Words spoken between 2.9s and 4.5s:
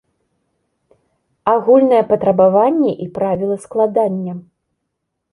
і правілы складання.